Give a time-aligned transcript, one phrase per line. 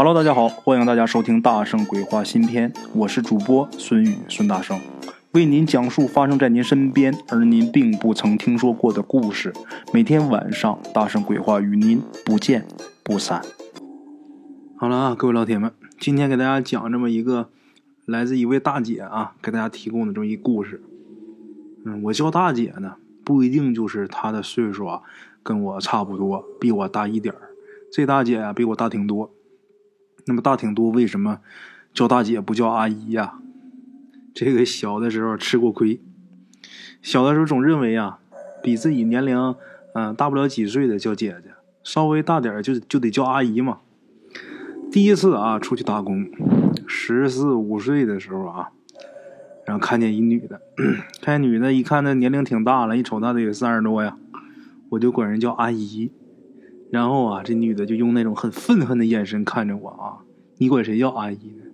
[0.00, 4.78] Hello，大家好，欢迎大家收听《大圣鬼话》新篇，我是主播孙宇孙大圣，
[5.32, 9.52] 为您讲述发生在您身边而您并不曾听说过的故事。
[9.92, 12.64] 每天晚上，《大圣鬼话》与您不见
[13.02, 13.42] 不散。
[14.76, 17.48] 好了啊，各位老铁们，今天给大家讲这么一个
[18.04, 20.80] 来自一位大姐啊，给大家提供的这么一故事。
[21.84, 22.94] 嗯，我叫大姐呢，
[23.24, 25.02] 不一定就是她的岁数啊，
[25.42, 27.50] 跟我差不多，比我大一点儿。
[27.90, 29.32] 这大姐啊，比我大挺多。
[30.28, 31.40] 那么大挺多，为什么
[31.94, 33.38] 叫大姐不叫阿姨呀？
[34.34, 36.00] 这个小的时候吃过亏，
[37.02, 38.20] 小的时候总认为啊，
[38.62, 39.56] 比自己年龄
[39.94, 41.52] 嗯大不了几岁的叫姐姐，
[41.82, 43.78] 稍微大点就就得叫阿姨嘛。
[44.92, 46.26] 第一次啊出去打工，
[46.86, 48.68] 十四五岁的时候啊，
[49.64, 50.60] 然后看见一女的，
[51.22, 54.16] 看见女的，一看那年龄挺大了，一瞅她得有三十多呀，
[54.90, 56.10] 我就管人叫阿姨。
[56.90, 60.24] 然后啊，这女的就用那种很愤恨的眼神看着我啊，
[60.56, 61.64] 你管谁叫阿姨呢？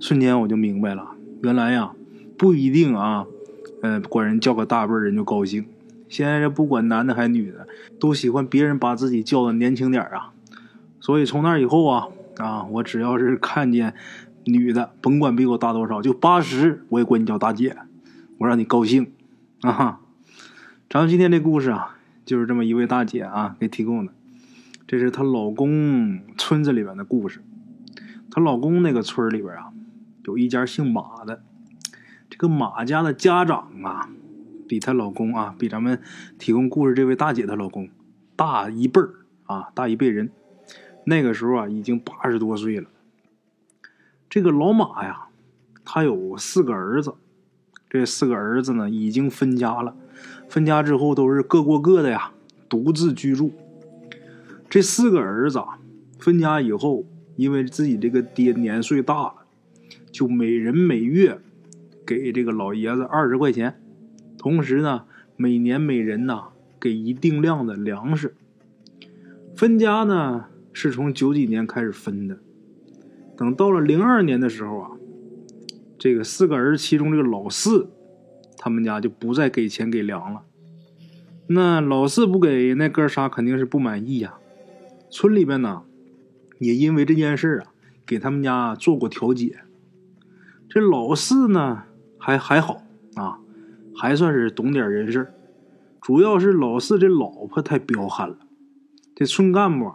[0.00, 1.92] 瞬间我就明白了，原来呀，
[2.36, 3.26] 不一定啊，
[3.82, 5.66] 呃，管人叫个大辈人就高兴。
[6.08, 7.66] 现在这不管男的还是女的，
[7.98, 10.32] 都喜欢别人把自己叫的年轻点啊。
[11.00, 13.94] 所以从那以后啊，啊，我只要是看见
[14.44, 17.76] 女的，甭管比我大多少，就八十，我也管你叫大姐，
[18.38, 19.10] 我让你高兴
[19.62, 19.98] 啊。
[20.88, 21.97] 咱们今天这故事啊。
[22.28, 24.12] 就是这么一位大姐啊，给提供的。
[24.86, 27.40] 这是她老公村子里边的故事。
[28.30, 29.72] 她老公那个村里边啊，
[30.24, 31.42] 有一家姓马的。
[32.28, 34.10] 这个马家的家长啊，
[34.68, 36.02] 比她老公啊，比咱们
[36.38, 37.88] 提供故事这位大姐的老公
[38.36, 39.14] 大一辈儿
[39.46, 40.30] 啊，大一辈人。
[41.04, 42.90] 那个时候啊，已经八十多岁了。
[44.28, 45.28] 这个老马呀，
[45.82, 47.14] 他有四个儿子。
[47.90, 49.94] 这四个儿子呢，已经分家了。
[50.48, 52.32] 分家之后都是各过各的呀，
[52.68, 53.52] 独自居住。
[54.68, 55.78] 这四个儿子啊
[56.18, 57.04] 分家以后，
[57.36, 59.34] 因为自己这个爹年岁大了，
[60.10, 61.38] 就每人每月
[62.06, 63.80] 给这个老爷子二十块钱，
[64.36, 65.04] 同时呢，
[65.36, 66.44] 每年每人呢
[66.78, 68.34] 给一定量的粮食。
[69.56, 72.38] 分家呢是从九几年开始分的，
[73.36, 74.90] 等到了零二年的时候啊，
[75.98, 77.90] 这个四个儿子其中这个老四。
[78.60, 80.42] 他们家就不再给钱给粮了，
[81.46, 84.34] 那老四不给，那哥仨肯定是不满意呀。
[85.10, 85.84] 村里边呢，
[86.58, 87.70] 也因为这件事啊，
[88.04, 89.60] 给他们家做过调解。
[90.68, 91.84] 这老四呢，
[92.18, 92.82] 还还好
[93.14, 93.38] 啊，
[93.94, 95.32] 还算是懂点人事
[96.00, 98.38] 主要是老四这老婆太彪悍了。
[99.14, 99.92] 这村干部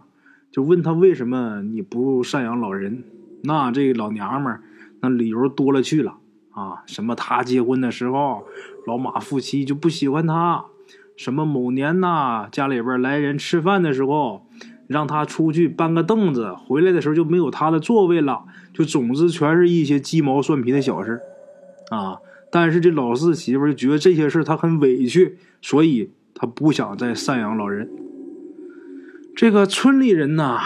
[0.49, 3.03] 就问他为什么你不赡养老人？
[3.43, 4.61] 那这老娘们
[5.03, 6.15] 那理由多了去了。
[6.51, 8.43] 啊，什么他结婚的时候，
[8.87, 10.65] 老马夫妻就不喜欢他；
[11.17, 14.45] 什么某年呐，家里边来人吃饭的时候，
[14.85, 18.43] 让他出去搬个凳子，回来的时候就没有他的座位了。
[18.71, 21.19] 就总之全是一些鸡毛蒜皮的小事
[21.89, 22.19] 啊。
[22.51, 27.89] 但是这老四媳妇就觉得这些事他很委屈，所以他不想再赡养老人。
[29.35, 30.59] 这个村里人呐，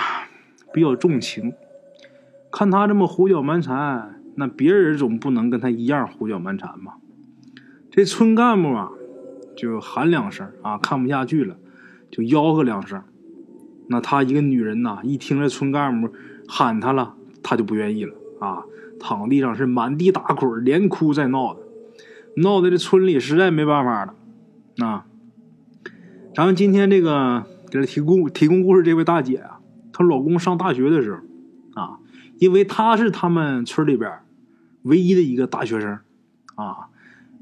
[0.73, 1.53] 比较重情，
[2.51, 4.16] 看他这么胡搅蛮缠。
[4.39, 6.93] 那别人总不能跟他一样胡搅蛮缠嘛。
[7.89, 8.91] 这村干部啊，
[9.55, 11.57] 就喊两声啊，看不下去了，
[12.11, 13.01] 就吆喝两声。
[13.87, 16.13] 那他一个女人呐，一听这村干部
[16.47, 18.63] 喊他了，他就不愿意了啊，
[18.99, 21.61] 躺地上是满地打滚，连哭再闹的，
[22.35, 24.13] 闹的这村里实在没办法了。
[24.85, 25.07] 啊，
[26.35, 29.59] 咱们今天这个给他提供提供故事这位大姐啊，
[29.91, 31.21] 她老公上大学的时候
[31.81, 31.97] 啊，
[32.37, 34.11] 因为她是他们村里边。
[34.87, 35.99] 唯一的一个大学生，
[36.55, 36.87] 啊，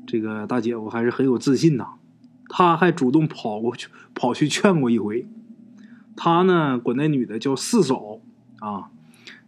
[0.05, 1.93] 这个大姐夫还是很有自信呐。
[2.47, 5.25] 他还主动跑过去，跑去劝过一回。
[6.15, 8.19] 他呢，管那女的叫四嫂
[8.59, 8.89] 啊，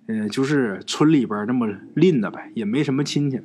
[0.08, 3.40] 嗯，就是村里边那么吝的呗，也没什么亲戚。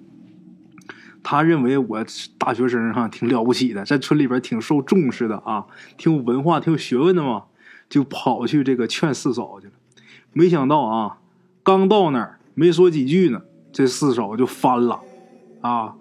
[1.22, 2.04] 他认为我
[2.38, 7.44] 大学生哈挺了不起的，在村里边挺受重视的啊，挺有文化、挺有学问的嘛，
[7.88, 9.72] 就跑去这个劝四嫂去了。
[10.32, 11.18] 没想到啊，
[11.62, 13.42] 刚到那儿没说几句呢。
[13.72, 15.00] 这四手就翻了，
[15.62, 15.94] 啊，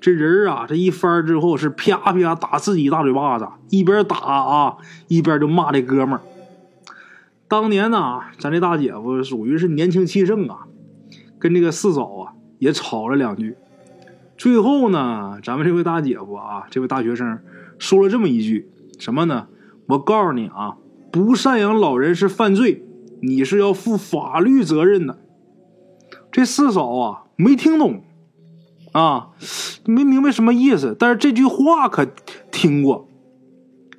[0.00, 4.76] 这人啊，这一翻之后是啪啪打自己大嘴巴子，一边打啊，
[5.08, 6.20] 一边就骂这哥们儿。
[7.48, 10.66] 当年呢，咱这大姐夫属于是年轻气盛啊，
[11.38, 13.56] 跟这个四嫂啊也吵了两句。
[14.36, 17.38] 最后呢，咱们这位大姐夫啊，这位大学生
[17.78, 18.68] 说了这么一句
[18.98, 19.46] 什么呢？
[19.86, 20.76] 我告诉你啊，
[21.10, 22.84] 不赡养老人是犯罪，
[23.22, 25.18] 你是要负法律责任的。
[26.34, 28.02] 这四嫂啊，没听懂，
[28.90, 29.28] 啊，
[29.84, 30.96] 没明白什么意思。
[30.98, 32.04] 但是这句话可
[32.50, 33.08] 听过，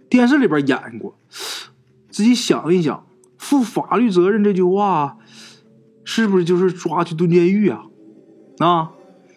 [0.10, 1.18] 电视里边演过。
[2.10, 3.06] 自己想一想，
[3.38, 5.18] 负法律责任这句话，
[6.04, 7.84] 是不是就是抓去蹲监狱啊？
[8.60, 8.92] 啊，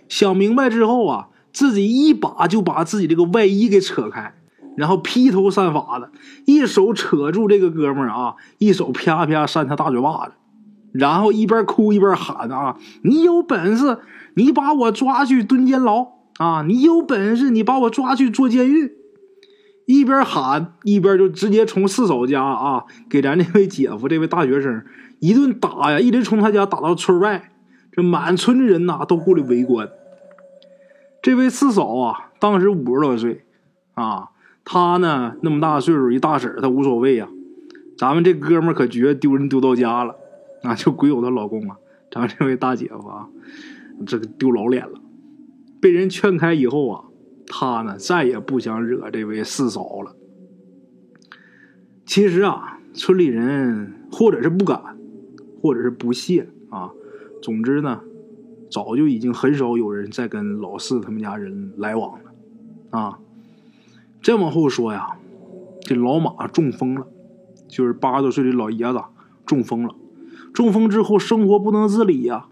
[0.08, 4.34] 想明白之后啊，自己一把就把自己这个外衣给扯开，
[4.76, 6.10] 然后披头散发的，
[6.46, 10.32] 一手扯住这个哥们儿啊，一手啪啪扇他大嘴巴子，
[10.92, 13.98] 然后一边哭一边喊啊：“你有本事，
[14.34, 16.08] 你把我抓去蹲监牢
[16.38, 16.62] 啊！
[16.66, 18.92] 你有本事，你把我抓去坐监狱！”
[19.86, 24.84] 一边喊一边就直接从四嫂家啊，给咱这位姐夫这位大学生
[25.18, 27.52] 一顿打呀，一直从他家打到村外。
[27.90, 29.88] 这满村的人呐都过来围观。
[31.22, 33.44] 这位四嫂啊，当时五十多岁，
[33.94, 34.28] 啊，
[34.64, 37.28] 她呢那么大岁数，一大婶她无所谓呀。
[37.96, 40.14] 咱们这哥们可觉丢人丢到家了，
[40.62, 41.76] 啊，就鬼友的老公啊。
[42.10, 43.28] 咱这位大姐夫啊，
[44.06, 45.00] 这个丢老脸了。
[45.80, 47.04] 被人劝开以后啊，
[47.46, 50.16] 他呢再也不想惹这位四嫂了。
[52.06, 54.96] 其实啊，村里人或者是不敢，
[55.60, 56.90] 或者是不屑啊。
[57.42, 58.00] 总之呢，
[58.70, 63.18] 早就已经很少有人再跟老四他们家人来往了，啊，
[64.22, 65.18] 再往后说呀，
[65.82, 67.06] 这老马中风了，
[67.68, 69.00] 就是八十多岁的老爷子
[69.46, 69.94] 中风了，
[70.58, 72.46] 中风之后生活不能自理呀，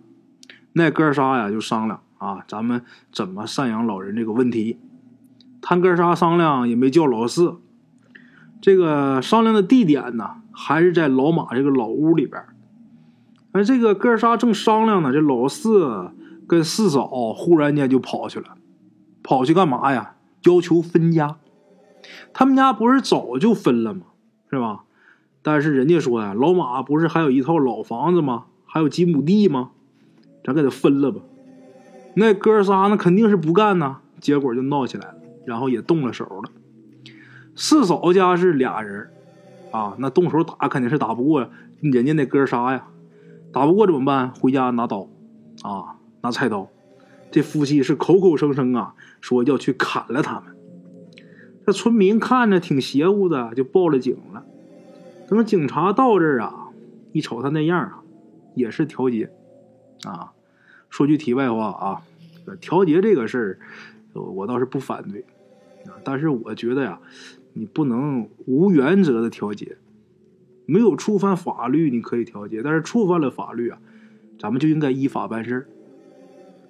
[0.75, 4.79] 那哥仨呀就商量啊，咱们怎么赡养老人这个问题，
[5.61, 7.57] 他哥仨商量也没叫老四，
[8.61, 12.41] 这个商量的地点呢，还是在老马这个老屋里边。
[13.51, 16.13] 而，这个哥仨正商量呢，这老四
[16.47, 18.57] 跟四嫂忽然间就跑去了，
[19.25, 20.15] 跑去干嘛呀？
[20.45, 21.39] 要求分家。
[22.33, 24.03] 他们家不是早就分了吗？
[24.49, 24.85] 是吧？
[25.47, 28.47] 但是人家说呀，老马不是还有一套老房子吗？
[28.65, 29.71] 还有几亩地吗？
[30.43, 31.21] 咱给他分了吧。
[32.15, 35.15] 那哥仨那肯定是不干呐，结果就闹起来了，
[35.45, 36.51] 然后也动了手了。
[37.55, 39.09] 四嫂家是俩人，
[39.71, 41.49] 啊，那动手打肯定是打不过
[41.81, 42.89] 人家那哥仨呀。
[43.53, 44.31] 打不过怎么办？
[44.31, 45.07] 回家拿刀，
[45.63, 46.69] 啊，拿菜刀。
[47.31, 50.57] 这夫妻是口口声声啊，说要去砍了他们。
[51.65, 54.45] 这村民看着挺邪乎的，就报了警了。
[55.29, 56.69] 等警察到这儿啊，
[57.13, 58.03] 一瞅他那样啊，
[58.55, 59.31] 也是调解。
[60.05, 60.33] 啊，
[60.89, 62.03] 说句题外话啊，
[62.61, 63.59] 调解这个事儿，
[64.21, 65.25] 我倒是不反对。
[66.05, 67.01] 但是我觉得呀，
[67.55, 69.79] 你不能无原则的调解。
[70.69, 73.79] 没有触犯法律，你可以调解；但是触犯了法律啊，
[74.39, 75.69] 咱们就应该依法办事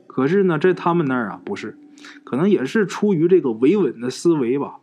[0.06, 1.78] 可是呢，在他们那儿啊，不是，
[2.22, 4.80] 可能也是出于这个维稳的思维吧，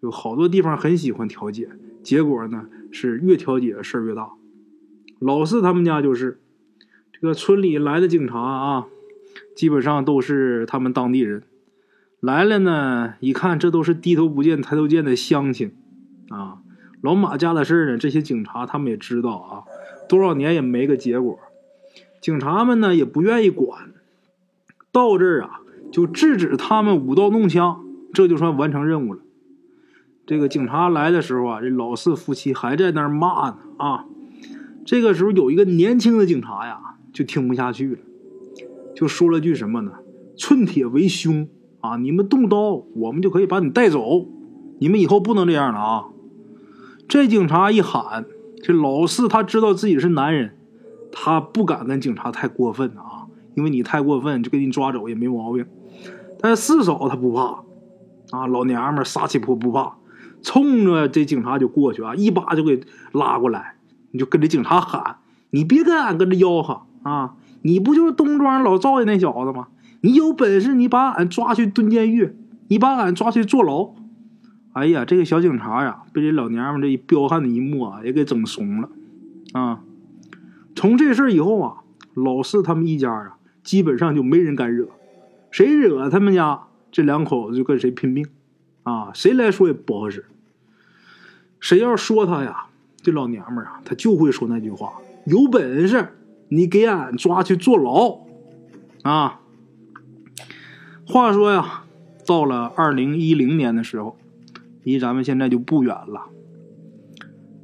[0.00, 1.68] 就好多地方很喜欢调解，
[2.06, 4.30] 结果呢是越调解事儿越大。
[5.18, 6.38] 老四他们家就是
[7.12, 8.86] 这个村里来的警察啊，
[9.56, 11.42] 基本上都是他们当地人
[12.20, 15.74] 来了呢，一看这都是低头不见抬头见的乡亲
[16.28, 16.58] 啊。
[17.00, 19.64] 老马家的事呢，这些警察他们也知道啊，
[20.08, 21.40] 多少年也没个结果。
[22.20, 23.90] 警察们呢也不愿意管，
[24.92, 25.60] 到这儿啊
[25.90, 29.22] 就制止他们舞刀弄枪，这就算完成任务了。
[30.26, 34.06] 这个警察来的时候啊，这老四夫妻还在那儿骂呢啊。
[34.84, 36.80] 这个时候有一个年轻的警察呀，
[37.12, 37.98] 就听不下去了，
[38.94, 39.92] 就说了句什么呢
[40.36, 41.48] ？“寸铁为凶
[41.80, 41.96] 啊！
[41.96, 44.26] 你们动刀，我们就可以把你带走。
[44.78, 46.04] 你们以后不能这样了啊！”
[47.08, 48.26] 这警察一喊，
[48.62, 50.56] 这老四他知道自己是男人，
[51.12, 55.64] 他不敢跟警察太过分啊，因为你太过分就给你抓走也没毛病。
[56.40, 57.64] 但是四嫂他不怕，
[58.30, 59.96] 啊，老娘们撒气婆不怕，
[60.46, 63.74] 冲着这警察就过去啊，一把就给拉过来，
[64.12, 65.16] 你就跟这警察喊
[65.50, 67.34] ：“你别跟俺跟着吆喝啊！
[67.62, 69.66] 你不就是东庄老赵家那小子吗？
[70.02, 72.36] 你有本事你把俺抓去蹲监狱，
[72.68, 73.90] 你把俺抓去坐牢。”
[74.72, 78.88] 哎呀，这个小警察呀，被这老娘们这一彪悍的一幕啊，也给整怂了
[79.52, 79.80] 啊！
[80.76, 81.78] 从这事以后啊，
[82.14, 84.86] 老四他们一家啊，基本上就没人敢惹，
[85.50, 88.24] 谁惹他们家这两口子就跟谁拼命
[88.84, 89.10] 啊！
[89.12, 90.26] 谁来说也不好使。
[91.60, 92.66] 谁要说他呀，
[93.02, 94.94] 这老娘们啊，他就会说那句话：
[95.24, 96.16] 有本事
[96.48, 98.20] 你给俺抓去坐牢
[99.02, 99.40] 啊！
[101.06, 101.84] 话说呀，
[102.26, 104.16] 到了二零一零年的时候。
[104.84, 106.26] 离咱们现在就不远了。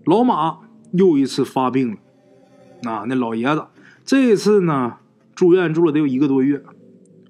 [0.05, 0.59] 老马
[0.91, 3.67] 又一次发病了，啊，那老爷子
[4.05, 4.97] 这次呢
[5.33, 6.65] 住院住了得有一个多月，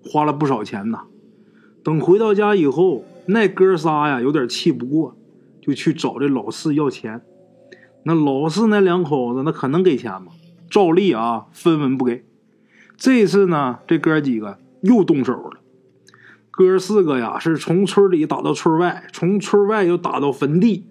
[0.02, 1.02] 花了不少钱呐。
[1.85, 5.14] 等回到家以后，那哥仨呀有点气不过，
[5.62, 7.23] 就去找这老四要钱。
[8.04, 10.33] 那老四那两口子那可能给钱吗？
[10.69, 12.25] 照例啊分文不给。
[12.97, 15.61] 这次呢，这哥几个又动手了。
[16.50, 20.87] 哥四个呀，是从村里打到村外，从村外又打到坟地。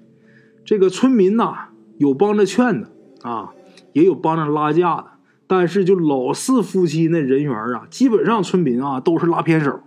[0.64, 2.90] 这个村民呐，有帮着劝的，
[3.22, 3.52] 啊，
[3.94, 5.06] 也有帮着拉架的。
[5.48, 9.82] 但是就老四夫妻那人缘啊，基本上村民啊都是拉偏手。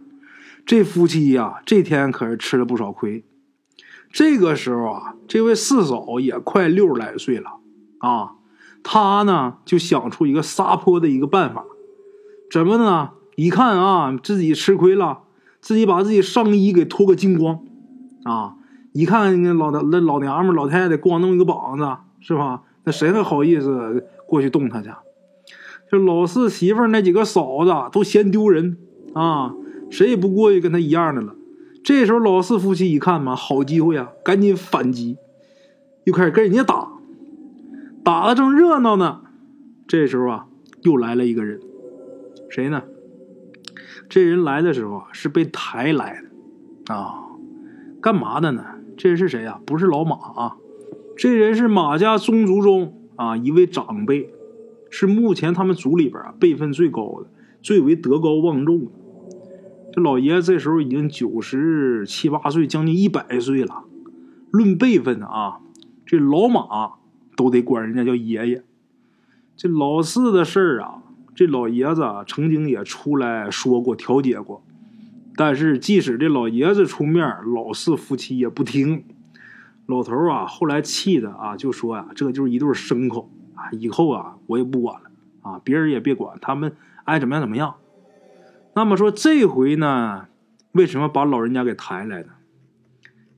[0.67, 3.25] 这夫妻呀，这天可是吃了不少亏。
[4.15, 7.59] 这个时候啊，这位四嫂也快六十来岁了
[7.99, 8.35] 啊，
[8.85, 11.65] 她呢就想出一个撒泼的一个办法，
[12.49, 13.11] 怎么呢？
[13.35, 15.23] 一看啊，自己吃亏了，
[15.61, 17.65] 自己把自己上衣给脱个精光
[18.23, 18.55] 啊！
[18.93, 21.85] 一看那老那老娘们老太太光弄一个膀子
[22.21, 22.63] 是吧？
[22.85, 24.91] 那谁还好意思过去动她去？
[25.91, 28.79] 这老四媳妇那几个嫂子都嫌丢人
[29.13, 29.53] 啊，
[29.91, 31.35] 谁也不过去跟她一样的了。
[31.85, 35.19] 这时候老四夫妻一看嘛，好机会啊，赶紧反击，
[36.05, 36.89] 又开始跟人家打，
[38.03, 39.21] 打的正热闹呢。
[39.87, 40.47] 这时候啊，
[40.81, 41.61] 又来了一个人，
[42.49, 42.85] 谁呢？
[44.09, 46.23] 这人来的时候啊，是被抬来
[46.87, 47.25] 的啊，
[48.01, 48.65] 干嘛的呢？
[48.97, 49.61] 这人是谁呀？
[49.67, 50.57] 不是老马啊，
[51.19, 54.33] 这人是马家宗族中啊一位长辈。
[54.89, 57.29] 是目前他们族里边啊辈分最高的，
[57.61, 58.87] 最为德高望重的。
[59.95, 63.85] 这老爷子这时候已经九十七八岁，将近一百岁了。
[64.51, 65.61] 论辈分啊，
[66.05, 66.95] 这老马
[67.37, 68.65] 都得管人家叫爷爷。
[69.57, 74.65] 这老四的事儿啊，这老爷子曾经也出来说过调解过，
[75.37, 77.25] 但是即使这老爷子出面，
[77.55, 79.05] 老四夫妻也不听。
[79.87, 83.31] 老头啊，后来气的啊，就说呀，这就是一对牲口。
[83.55, 85.11] 啊，以后啊，我也不管了
[85.43, 86.75] 啊，别人也别管，他们
[87.05, 87.77] 爱怎么样怎么样。
[88.75, 90.27] 那么说这回呢，
[90.73, 92.29] 为什么把老人家给抬来呢？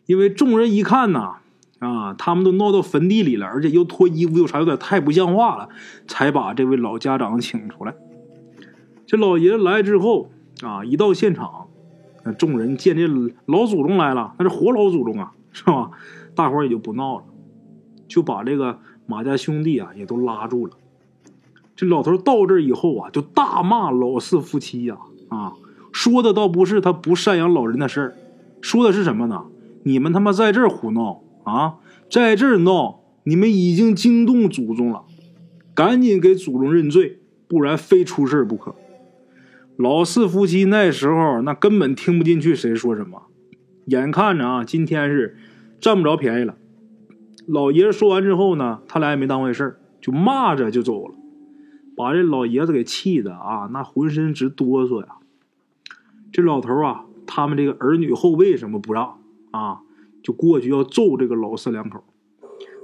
[0.07, 1.37] 因为众人一看呐，
[1.79, 5.69] 啊，他们都闹到坟地里了，而且又脱衣服又啥，有点太不像话了，
[6.07, 7.95] 才把这位老家长请出来。
[9.07, 10.31] 这老爷子来之后
[10.63, 11.69] 啊，一到现场，
[12.25, 13.07] 那众人见这
[13.47, 15.91] 老祖宗来了，那是活老祖宗啊，是吧？
[16.35, 17.25] 大伙也就不闹了，
[18.09, 18.79] 就把这个。
[19.09, 20.73] 马家兄弟啊，也都拉住了。
[21.77, 24.97] 这老头到这以后啊，就大骂老四夫妻呀，
[25.29, 25.55] 啊
[25.93, 28.15] 说的倒不是他不赡养老人的事儿，
[28.61, 29.47] 说的是什么呢？
[29.85, 31.77] 你们他妈在这儿胡闹啊，
[32.11, 35.05] 在这儿闹，你们已经惊动祖宗了，
[35.75, 38.75] 赶紧给祖宗认罪，不然非出事不可。
[39.77, 43.23] 老四夫妻那时候那根本听不进去谁说什么，
[43.87, 45.37] 眼看着啊，今天是
[45.81, 46.57] 占不着便宜了。
[47.47, 51.15] 老爷子说完之后呢，他俩也没当回事就骂着就走了，
[51.97, 55.17] 把这老爷子给气的啊，那浑身直哆嗦呀。
[56.33, 59.19] 这老头啊，他们这个儿女后辈什么不让
[59.51, 59.81] 啊，
[60.23, 62.05] 就过去要揍这个老四两口。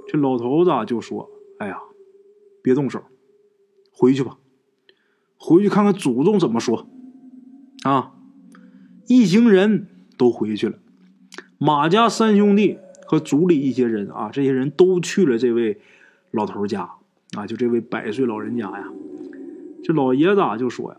[0.07, 1.29] 这老头子就说
[1.59, 1.79] ：“哎呀，
[2.61, 3.03] 别动手，
[3.91, 4.37] 回去吧，
[5.37, 6.87] 回去看看祖宗怎么说。”
[7.85, 8.13] 啊，
[9.07, 10.79] 一行人都回去了，
[11.57, 12.79] 马家三兄弟。
[13.05, 15.79] 和族里一些人啊，这些人都去了这位
[16.31, 16.89] 老头家
[17.37, 18.91] 啊，就这位百岁老人家呀。
[19.83, 20.97] 这老爷子就说呀：“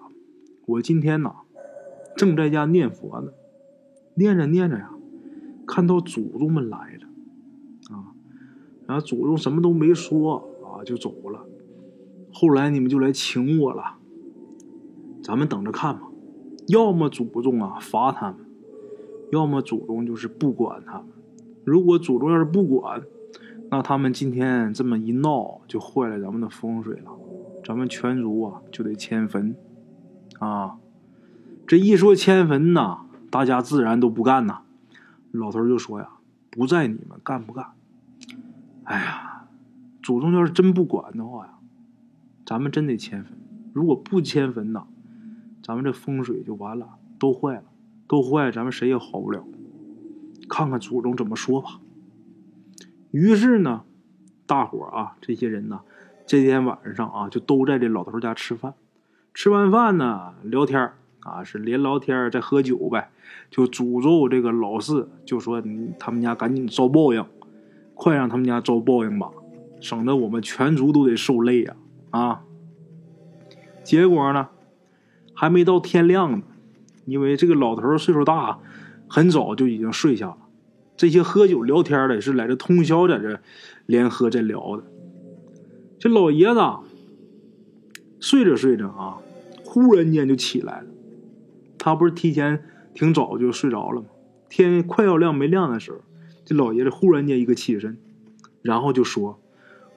[0.66, 1.36] 我今天呐，
[2.14, 3.32] 正在家念佛呢，
[4.14, 4.90] 念着念着呀，
[5.66, 8.12] 看到祖宗们来了啊，
[8.86, 11.46] 然后祖宗什么都没说啊，就走了。
[12.30, 13.96] 后来你们就来请我了，
[15.22, 16.02] 咱们等着看吧。
[16.68, 18.36] 要么祖宗啊罚他们，
[19.32, 21.06] 要么祖宗就是不管他们。”
[21.64, 23.02] 如果祖宗要是不管，
[23.70, 27.10] 那他们今天这么一闹，就坏了咱们的风水了。
[27.64, 29.56] 咱们全族啊就得迁坟
[30.38, 30.76] 啊！
[31.66, 34.60] 这一说迁坟呐，大家自然都不干呐。
[35.32, 36.10] 老头就说呀
[36.52, 37.72] ：“不在你们干不干？
[38.84, 39.46] 哎呀，
[40.02, 41.54] 祖宗要是真不管的话呀，
[42.44, 43.32] 咱们真得迁坟。
[43.72, 44.84] 如果不迁坟呐，
[45.62, 47.64] 咱们这风水就完了，都坏了，
[48.06, 49.42] 都坏，咱们谁也好不了。”
[50.46, 51.80] 看看祖宗怎么说吧。
[53.10, 53.84] 于是呢，
[54.44, 55.80] 大伙啊，这些人呢，
[56.26, 58.74] 这天晚上啊，就都在这老头家吃饭。
[59.32, 63.10] 吃完饭呢，聊天啊，是连聊天再喝酒呗。
[63.50, 65.62] 就诅咒这个老四，就说
[65.98, 67.24] 他们家赶紧遭报应，
[67.94, 69.30] 快让他们家遭报应吧，
[69.80, 71.76] 省得我们全族都得受累呀！
[72.10, 72.42] 啊。
[73.82, 74.48] 结果呢，
[75.34, 76.42] 还没到天亮呢，
[77.04, 78.58] 因为这个老头岁数大。
[79.06, 80.38] 很早就已经睡下了，
[80.96, 83.38] 这些喝酒聊天的是在这通宵在这
[83.86, 84.82] 连喝再聊的。
[86.04, 86.60] 这老爷子
[88.20, 89.16] 睡着睡着啊，
[89.64, 90.86] 忽然间就起来了。
[91.78, 94.08] 他不是提前挺早就睡着了吗？
[94.50, 96.00] 天快要亮没亮的时候，
[96.44, 97.96] 这老爷子忽然间一个起身，
[98.60, 99.40] 然后就说：“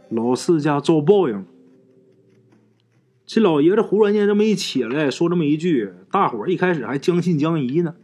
[0.08, 1.46] 老四家遭报应了。”
[3.28, 7.96] 这老爷子忽然间这么一起来，说这么一句，大伙儿一开始还将信将疑呢。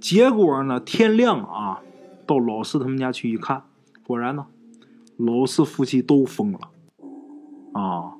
[0.00, 0.80] 结果呢？
[0.80, 1.82] 天亮啊，
[2.26, 3.62] 到老四他们家去一看，
[4.02, 4.46] 果然呢，
[5.16, 6.70] 老四夫妻都疯了。
[7.72, 8.14] 啊，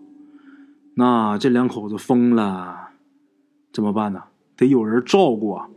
[0.95, 2.90] 那这两口子疯了，
[3.73, 4.25] 怎么办呢？
[4.57, 5.69] 得有人照顾啊。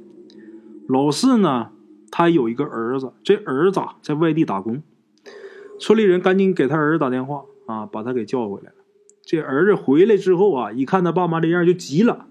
[0.88, 1.70] 老四呢，
[2.12, 4.82] 他有一个儿子，这儿子在外地打工，
[5.80, 8.76] 村里人赶紧给他儿子打电话啊，把他给叫回来了。
[9.24, 12.26] 这儿子回来之后啊，一看他爸妈这样就急了，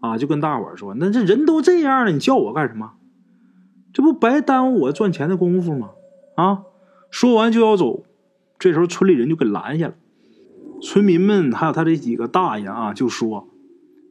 [0.00, 2.92] 啊，就跟大伙说：“那这人都这样了，你叫我干什么？
[3.92, 5.90] 这不白耽误我赚钱的功夫吗？”
[6.36, 6.64] 啊，
[7.10, 8.04] 说完就要走，
[8.58, 9.94] 这时候村里人就给拦下了。
[10.82, 13.48] 村民们还有他这几个大爷啊，就说：“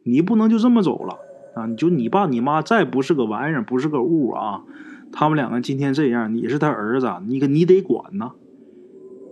[0.03, 1.17] 你不能就这么走了
[1.55, 1.65] 啊！
[1.65, 4.63] 你就你爸你妈再不是个玩意儿，不是个物啊，
[5.11, 8.31] 他们两个今天这样，你是他儿子，你可你得管呐。”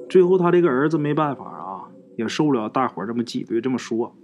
[0.10, 1.84] 最后他这个儿子没办法啊，
[2.16, 4.16] 也受不了大伙这么挤兑这么说，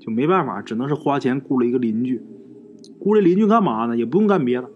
[0.00, 2.22] 就没办法，只能是花钱雇了一个邻居。
[2.98, 3.96] 雇这邻居干嘛呢？
[3.96, 4.70] 也不用干别的，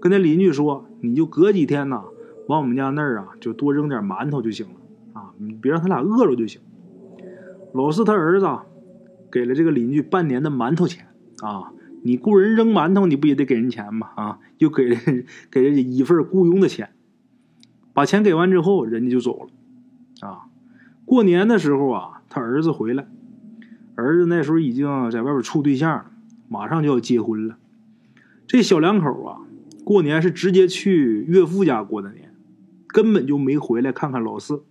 [0.00, 2.04] 跟那邻居说：“你就隔几天呐，
[2.46, 4.74] 往我们家那儿啊，就多扔点馒头就行了
[5.14, 6.60] 啊，你别让他俩饿着就行。”
[7.78, 8.48] 老四他儿子
[9.30, 11.06] 给了这个邻居半年的馒头钱
[11.42, 11.72] 啊！
[12.02, 14.08] 你雇人扔馒头，你不也得给人钱吗？
[14.16, 14.96] 啊，又给了
[15.48, 16.90] 给人一份雇佣的钱。
[17.94, 20.26] 把钱给完之后，人家就走了。
[20.28, 20.46] 啊，
[21.04, 23.06] 过年的时候啊，他儿子回来，
[23.94, 26.10] 儿子那时候已经在外边处对象，
[26.48, 27.58] 马上就要结婚了。
[28.48, 29.38] 这小两口啊，
[29.84, 32.34] 过年是直接去岳父家过的年，
[32.88, 34.64] 根本就没回来看看老四。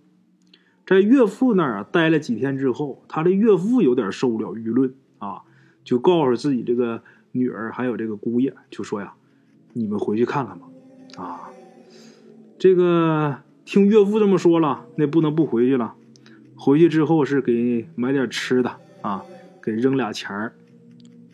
[0.88, 5.42] 在岳父那儿啊待了几天之后，他的岳父有点受不了舆论啊，
[5.84, 7.02] 就告诉自己这个
[7.32, 9.12] 女儿还有这个姑爷，就说呀
[9.74, 10.66] ：“你们回去看看吧。”
[11.22, 11.50] 啊，
[12.58, 15.94] 这个听岳父这么说了，那不能不回去了。
[16.56, 19.22] 回去之后是给买点吃的啊，
[19.62, 20.54] 给扔俩钱儿。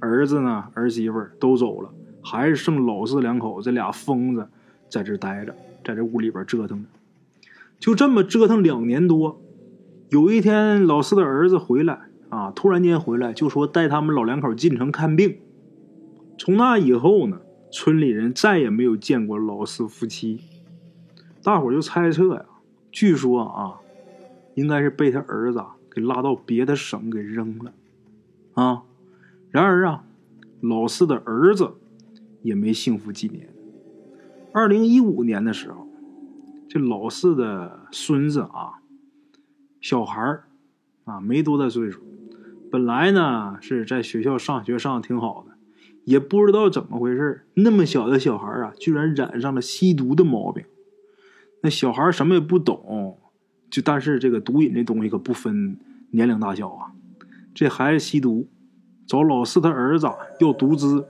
[0.00, 1.94] 儿子呢，儿媳妇都走了，
[2.24, 4.48] 还是剩老四两口这俩疯子
[4.88, 6.88] 在这待着，在这屋里边折腾着。
[7.78, 9.40] 就这么折腾两年多。
[10.14, 15.38] 有一天，老四的儿子回来啊，突然间回来就说带他们老两口进城看病。
[16.38, 17.40] 从那以后呢，
[17.72, 20.40] 村里人再也没有见过老四夫妻。
[21.42, 22.44] 大伙就猜测呀，
[22.92, 23.80] 据说啊，
[24.54, 27.72] 应该是被他儿子给拉到别的省给扔了
[28.52, 28.84] 啊。
[29.50, 30.04] 然而啊，
[30.60, 31.72] 老四的儿子
[32.42, 33.52] 也没幸福几年。
[34.52, 35.88] 二零一五年的时候，
[36.68, 38.78] 这老四的孙子啊。
[39.84, 40.44] 小孩儿
[41.04, 42.00] 啊，没多大岁数，
[42.72, 45.54] 本来呢是在学校上学上的挺好的，
[46.04, 50.64] 也不知道怎么回事那么小的小孩啊，居然染上了吸毒的毛病。
[51.60, 53.18] 那小孩什么也不懂，
[53.68, 55.76] 就但是这个毒瘾这东西可不分
[56.12, 56.92] 年龄大小啊。
[57.54, 58.48] 这孩子吸毒，
[59.06, 60.08] 找老四他儿子
[60.40, 61.02] 要毒资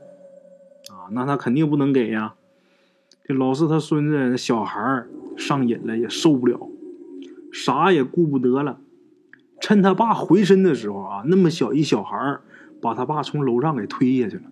[0.91, 2.35] 啊，那他肯定不能给呀。
[3.23, 5.05] 这老四他孙子小孩
[5.37, 6.69] 上瘾了，也受不了。
[7.55, 8.81] 啥也顾不得了，
[9.61, 12.41] 趁他爸回身的时候啊，那么小一小孩
[12.83, 14.43] 把他爸从楼上给推下去了，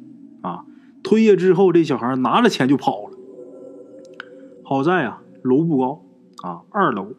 [0.42, 0.64] 啊，
[1.02, 3.18] 推下之后，这小孩拿着钱就跑了。
[4.62, 6.04] 好在啊，楼不高
[6.44, 7.14] 啊，二楼，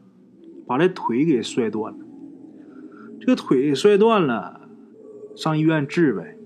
[0.65, 1.99] 把这腿给摔断了。
[3.19, 4.61] 这个腿摔断了，
[5.35, 6.37] 上医院治呗。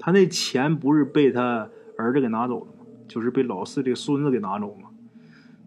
[0.00, 2.84] 他那钱不是被他儿子给拿走了吗？
[3.06, 4.88] 就是被老四这个孙子给拿走嘛。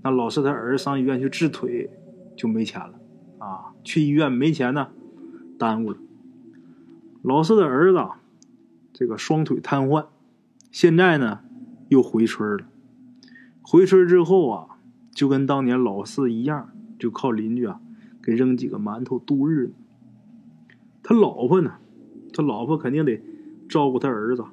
[0.03, 1.89] 那老四他儿子上医院去治腿。
[2.35, 2.99] 就没钱了，
[3.39, 4.89] 啊，去医院没钱呢，
[5.57, 5.97] 耽误了。
[7.21, 8.05] 老四的儿子，
[8.93, 10.07] 这个双腿瘫痪，
[10.71, 11.39] 现在呢
[11.89, 12.65] 又回村了。
[13.61, 14.77] 回村之后啊，
[15.11, 16.69] 就跟当年老四一样，
[16.99, 17.79] 就靠邻居啊
[18.21, 19.73] 给扔几个馒头度日。
[21.01, 21.75] 他老婆呢，
[22.33, 23.21] 他老婆肯定得
[23.69, 24.43] 照顾他儿子。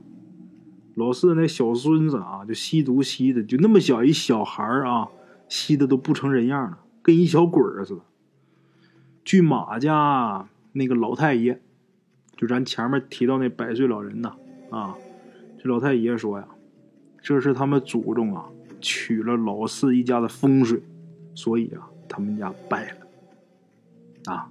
[0.94, 5.08] 老四那小孙子啊，就吸毒吸的，就那么小一小孩啊，
[5.48, 6.78] 吸的都不成人样了。
[7.02, 8.00] 跟一小鬼儿似的。
[9.24, 11.60] 据马家那个老太爷，
[12.36, 14.34] 就咱前面提到那百岁老人呐，
[14.70, 14.96] 啊，
[15.62, 16.48] 这老太爷说呀，
[17.20, 18.46] 这是他们祖宗啊
[18.80, 20.82] 取了老四一家的风水，
[21.34, 24.50] 所以啊，他们家败了，啊。